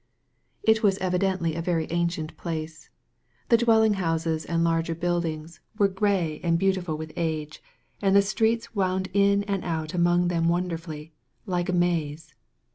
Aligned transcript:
It 0.63 0.81
was 0.81 0.97
evidently 0.97 1.53
a 1.53 1.61
very 1.61 1.85
ancient 1.91 2.35
place. 2.35 2.89
The 3.49 3.57
dwelling 3.57 3.93
houses 4.01 4.45
and 4.45 4.63
larger 4.63 4.95
buildings 4.95 5.59
were 5.77 5.87
gray 5.87 6.39
and 6.39 6.39
THE 6.39 6.39
VALLEY 6.39 6.39
OF 6.39 6.41
VISION 6.41 6.57
beautiful 6.57 6.97
with 6.97 7.13
age, 7.15 7.61
and 8.01 8.15
the 8.15 8.23
streets 8.23 8.73
wound 8.73 9.09
in 9.13 9.43
and 9.43 9.63
out 9.63 9.93
among 9.93 10.29
them 10.29 10.49
wonderfully, 10.49 11.13
like 11.45 11.69
a 11.69 11.73
masse. 11.73 12.33